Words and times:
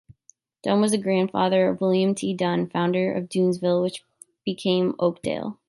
Dunn 0.63 0.81
was 0.81 0.93
the 0.93 0.97
grandfather 0.97 1.69
of 1.69 1.79
William 1.79 2.15
T. 2.15 2.33
Dunn, 2.33 2.67
founder 2.67 3.13
of 3.13 3.29
Dunnsville, 3.29 3.83
which 3.83 4.03
became 4.43 4.95
Oakdale. 4.97 5.59